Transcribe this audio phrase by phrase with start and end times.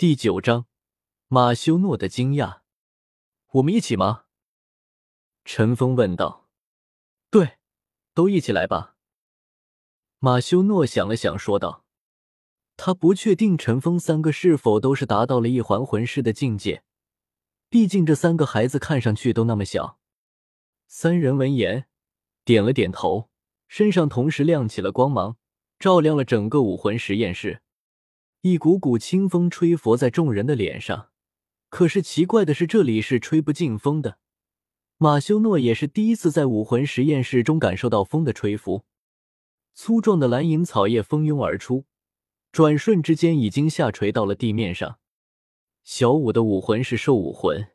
[0.00, 0.64] 第九章，
[1.28, 2.60] 马修诺的惊讶。
[3.50, 4.24] 我们一起吗？
[5.44, 6.48] 陈峰问道。
[7.28, 7.58] 对，
[8.14, 8.96] 都一起来吧。
[10.18, 11.84] 马修诺想了想，说道
[12.78, 16.82] ：“他不确定陈峰三个是否都是达到了一环魂师的境界，
[17.68, 19.98] 毕竟这三个孩子看上去都那么小。”
[20.88, 21.86] 三人闻言，
[22.46, 23.28] 点了点头，
[23.68, 25.36] 身上同时亮起了光芒，
[25.78, 27.60] 照亮了整个武魂实验室。
[28.42, 31.10] 一股股清风吹拂在众人的脸上，
[31.68, 34.16] 可是奇怪的是，这里是吹不进风的。
[34.96, 38.86] 马修诺也是第一次在武魂实验室中感受到风的吹拂。
[39.74, 41.84] 粗壮的蓝银草叶蜂拥而出，
[42.50, 44.98] 转瞬之间已经下垂到了地面上。
[45.84, 47.68] 小五的武魂是兽武魂，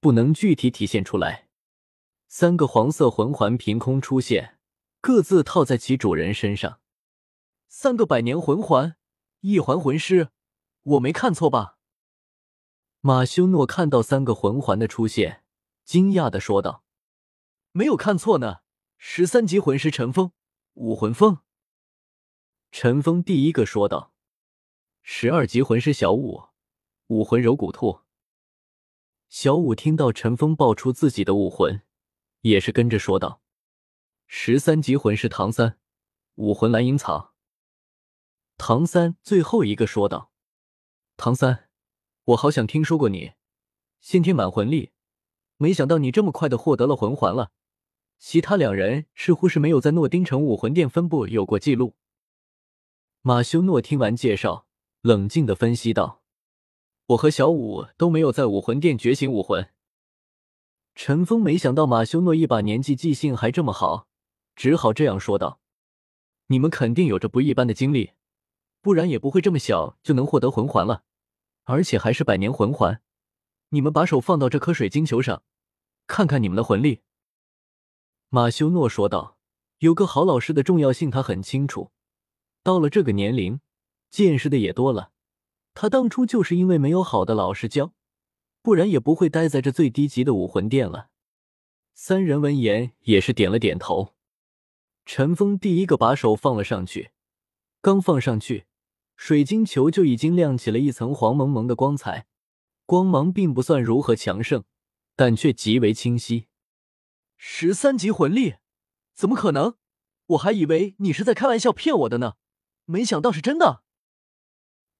[0.00, 1.46] 不能具体体现出来。
[2.26, 4.58] 三个黄色魂环凭空出现，
[5.00, 6.80] 各自套在其主人身上。
[7.68, 8.96] 三个百年魂环。
[9.40, 10.28] 一环魂师，
[10.82, 11.78] 我没看错吧？
[13.00, 15.42] 马修诺看到三个魂环的出现，
[15.82, 16.84] 惊讶的说道
[17.72, 18.58] ：“没有看错呢，
[18.98, 20.32] 十三级魂师陈峰，
[20.74, 21.38] 武魂风。”
[22.70, 24.12] 陈峰第一个说道
[25.02, 26.48] ：“十二级魂师小五，
[27.06, 28.00] 武魂柔骨兔。”
[29.30, 31.80] 小五听到陈峰爆出自己的武魂，
[32.42, 33.40] 也是跟着说道
[34.28, 35.78] ：“十三级魂师唐三，
[36.34, 37.28] 武魂蓝银草。”
[38.62, 40.30] 唐三最后一个说道
[41.16, 41.70] ：“唐三，
[42.24, 43.32] 我好想听说过你，
[44.02, 44.90] 先天满魂力，
[45.56, 47.52] 没想到你这么快的获得了魂环了。
[48.18, 51.94] 其他两人似乎是没有在诺丁城武魂殿分部有过记录。”
[53.22, 54.66] 马修诺听完介绍，
[55.00, 56.22] 冷静的分析道
[57.08, 59.70] ：“我和小五都没有在武魂殿觉醒武魂。”
[60.94, 64.06] 陈峰没想到马修诺一把年纪记性还这么好，
[64.54, 65.60] 只好这样说道
[66.48, 68.10] ：“你们肯定有着不一般的经历。”
[68.80, 71.04] 不然也不会这么小就能获得魂环了，
[71.64, 73.02] 而且还是百年魂环。
[73.70, 75.42] 你们把手放到这颗水晶球上，
[76.06, 77.02] 看看你们的魂力。”
[78.30, 79.36] 马修诺说道。
[79.80, 81.90] 有个好老师的重要性，他很清楚。
[82.62, 83.62] 到了这个年龄，
[84.10, 85.12] 见识的也多了。
[85.72, 87.94] 他当初就是因为没有好的老师教，
[88.60, 91.08] 不然也不会待在这最低级的武魂殿了。
[91.94, 94.14] 三人闻言也是点了点头。
[95.06, 97.12] 陈峰第一个把手放了上去，
[97.80, 98.66] 刚放上去。
[99.20, 102.26] 水晶球就已经亮起了一层黄蒙蒙的光彩，
[102.86, 104.64] 光芒并不算如何强盛，
[105.14, 106.48] 但却极为清晰。
[107.36, 108.54] 十三级魂力，
[109.12, 109.76] 怎么可能？
[110.28, 112.36] 我还以为你是在开玩笑骗我的呢，
[112.86, 113.82] 没想到是真的。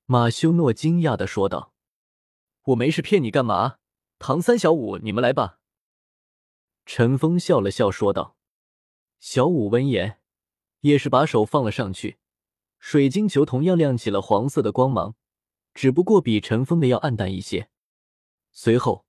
[0.04, 1.72] 马修诺惊讶的说道
[2.64, 3.78] ：“我没事骗你干嘛？
[4.18, 5.60] 唐三、小五，你们来吧。”
[6.84, 8.36] 陈峰笑了笑说道。
[9.18, 10.20] 小五闻言，
[10.80, 12.19] 也是把手放了上去。
[12.80, 15.14] 水晶球同样亮起了黄色的光芒，
[15.74, 17.68] 只不过比陈峰的要暗淡一些。
[18.50, 19.04] 随后，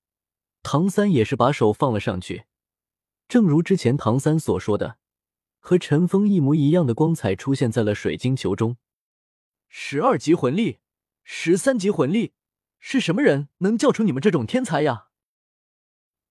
[0.61, 2.45] 唐三也是把手放了上去，
[3.27, 4.97] 正如之前唐三所说的，
[5.59, 8.77] 和陈峰一模一样的光彩出现在了水晶球中。
[9.69, 10.79] 十二级魂力，
[11.23, 12.33] 十三级魂力，
[12.77, 15.07] 是什么人能教出你们这种天才呀？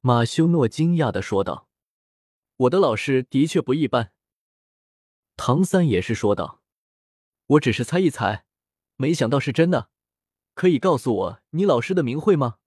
[0.03, 1.69] 马修诺惊讶的说道
[2.57, 4.13] ：“我的老师的确不一般。”
[5.37, 6.60] 唐三也是说道。
[7.51, 8.45] 我只是猜一猜，
[8.95, 9.91] 没想到是真的。
[10.55, 12.59] 可以告诉我你老师的名讳吗？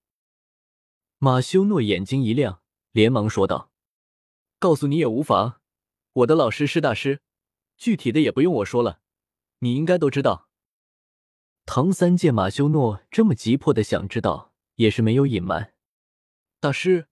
[1.19, 2.61] 马修诺眼睛一亮，
[2.91, 3.71] 连忙说道
[4.59, 5.61] ：“告诉你也无妨。
[6.11, 7.21] 我的老师是大师，
[7.77, 8.99] 具体的也不用我说了，
[9.59, 10.49] 你应该都知道。”
[11.65, 15.75] 唐三见马修诺这么急迫的想知道，也是没有隐瞒。
[16.59, 17.07] 大师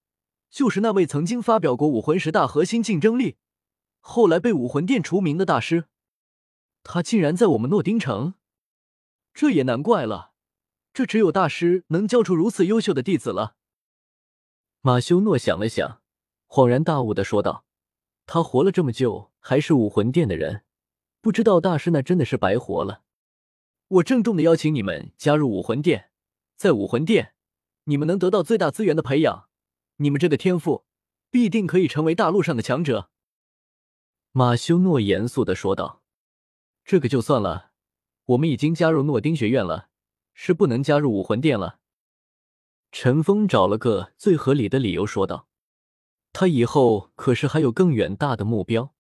[0.50, 3.38] 就是那位曾经发表过武魂十大核心竞争力，
[4.02, 5.86] 后来被武魂殿除名的大师。
[6.84, 8.34] 他竟然在我们诺丁城，
[9.34, 10.34] 这也难怪了。
[10.94, 13.56] 这只有大师能教出如此优秀的弟子了。
[14.82, 16.02] 马修诺想了想，
[16.48, 17.66] 恍然大悟的说道
[18.28, 20.64] ：“他活了这么久，还是武魂殿的人，
[21.22, 23.04] 不知道大师那真的是白活了。
[23.88, 26.10] 我郑重的邀请你们加入武魂殿，
[26.58, 27.36] 在武魂殿，
[27.86, 29.48] 你们能得到最大资源的培养，
[29.98, 30.86] 你们这个天赋
[31.30, 33.10] 必定可以成为大陆上的强者。”
[34.34, 36.01] 马修诺严肃的说道。
[36.84, 37.72] 这个就算了，
[38.26, 39.90] 我们已经加入诺丁学院了，
[40.34, 41.80] 是不能加入武魂殿了。
[42.92, 45.48] 陈峰找了个最合理的理由说道
[46.34, 48.94] ：“他以后可是还有更远大的目标，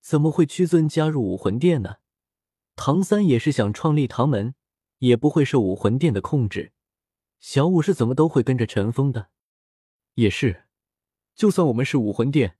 [0.00, 1.96] 怎么会屈尊加入武魂殿呢？
[2.76, 4.54] 唐三也是想创立唐门，
[4.98, 6.72] 也不会受武魂殿的控制。
[7.38, 9.28] 小五是怎么都会跟着陈峰的，
[10.14, 10.64] 也是，
[11.34, 12.56] 就算我们是武魂殿，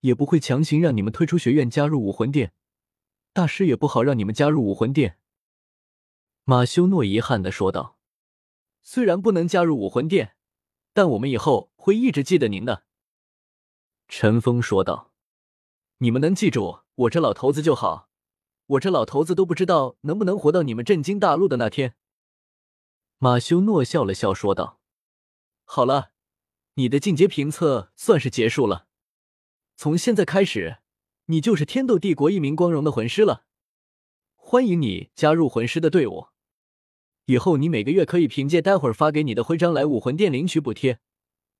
[0.00, 2.52] 也不会强行让你们退出学院加入武魂殿。”
[3.34, 5.18] 大师也不好让你们加入武魂殿。”
[6.44, 7.98] 马修诺遗憾的说道。
[8.86, 10.36] 虽然不能加入武魂殿，
[10.92, 12.84] 但我们以后会一直记得您的。”
[14.08, 15.12] 陈峰说道。
[15.98, 18.10] “你们能记住我这老头子就好，
[18.66, 21.96] 我这老头子都不知道能不能活到你们震惊大陆的那天。”
[23.16, 24.80] 马修诺笑了笑说道
[25.64, 26.12] ：“好了，
[26.74, 28.86] 你的进阶评测算是结束了，
[29.76, 30.80] 从现在开始，
[31.26, 33.44] 你就是天斗帝国一名光荣的魂师了。
[34.34, 36.28] 欢迎你加入魂师的队伍。”
[37.26, 41.00] 以后你每个月可以凭借待会儿发给你的徽章来武魂殿领取补贴，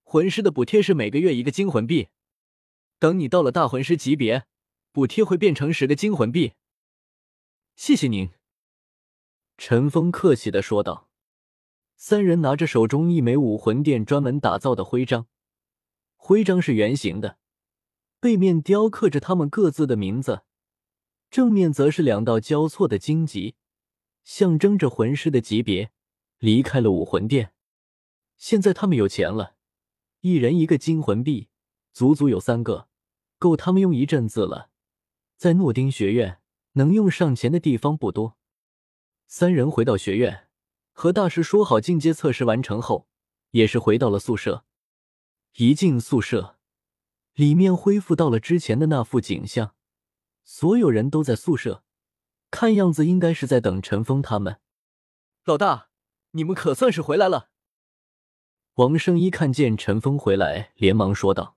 [0.03, 2.09] 魂师的补贴是每个月一个金魂币。
[2.99, 4.45] 等你到了大魂师级别，
[4.93, 6.53] 补贴会变成十个金魂币。
[7.77, 8.29] 谢谢您，
[9.57, 11.09] 陈峰客气的说道。
[11.97, 15.27] 三人拿着手中一枚武魂殿专门打造的徽章，
[16.17, 17.39] 徽章是圆形的，
[18.25, 20.45] 背面雕刻着他们各自的名字，
[21.31, 23.57] 正面则是两道交错的荆棘。
[24.23, 25.91] 象征着魂师的级别，
[26.39, 27.53] 离开了武魂殿。
[28.39, 29.57] 现在他们有钱了，
[30.21, 31.49] 一人一个金魂币，
[31.93, 32.89] 足足有三个，
[33.39, 34.71] 够他们用一阵子了。
[35.37, 36.39] 在诺丁学院，
[36.73, 38.39] 能用上钱的地方不多。
[39.27, 40.49] 三人回到学院，
[40.93, 43.07] 和大师说好，进阶测试完成后，
[43.51, 44.65] 也是回到了宿舍。
[45.57, 46.54] 一进宿舍，
[47.35, 49.75] 里面恢复到了之前的那副景象，
[50.45, 51.83] 所有人都在宿舍。
[52.51, 54.61] 看样子应该是在等陈峰他们。
[55.45, 55.89] 老大，
[56.31, 57.51] 你们可算是回来了。
[58.75, 61.57] 王生一看见陈峰回来，连忙说道：“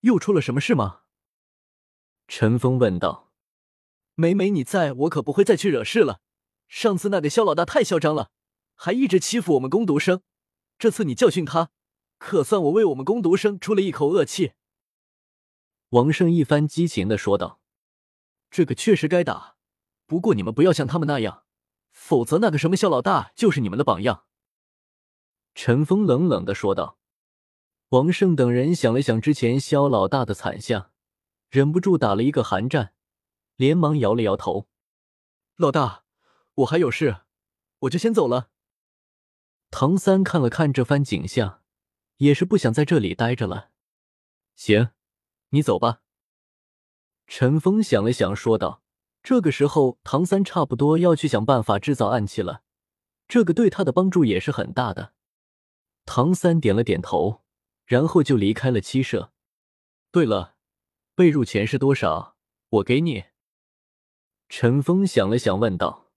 [0.00, 1.02] 又出了什么事吗？”
[2.26, 3.30] 陈峰问道
[4.16, 6.20] ：“美美你在我可不会再去惹事了。
[6.66, 8.30] 上次那个肖老大太嚣张了，
[8.74, 10.22] 还一直欺负我们攻读生。
[10.78, 11.70] 这次你教训他，
[12.18, 14.52] 可算我为我们攻读生出了一口恶气。”
[15.90, 17.60] 王胜一番激情的说道
[18.50, 19.56] ：“这个确实该打。”
[20.06, 21.44] 不过你们不要像他们那样，
[21.90, 24.24] 否则那个什么肖老大就是你们的榜样。”
[25.54, 26.98] 陈峰冷冷的说道。
[27.90, 30.90] 王胜等人想了想之前肖老大的惨相，
[31.48, 32.92] 忍不住打了一个寒战，
[33.56, 34.68] 连忙摇了摇头
[35.56, 36.04] ：“老大，
[36.56, 37.22] 我还有事，
[37.78, 38.50] 我就先走了。”
[39.72, 41.62] 唐三看了看这番景象，
[42.18, 43.70] 也是不想在这里待着了。
[44.54, 44.90] “行，
[45.50, 46.02] 你走吧。”
[47.26, 48.82] 陈峰想了想，说道。
[49.22, 52.62] 这个时候，唐三差不多要去想办法制造暗器了，
[53.26, 55.12] 这个对他的帮助也是很大的。
[56.06, 57.42] 唐三点了点头，
[57.84, 59.32] 然后就离开了七舍。
[60.10, 60.54] 对了，
[61.14, 62.36] 被褥钱是多少？
[62.70, 63.24] 我给你。
[64.48, 66.07] 陈峰想了想，问道。